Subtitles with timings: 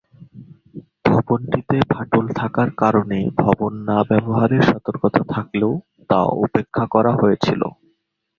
[1.07, 5.71] ভবনটিতে ফাটল থাকার কারণে ভবন না ব্যবহারের সতর্কবার্তা থাকলেও
[6.09, 7.61] তা উপেক্ষা করা হয়েছিল।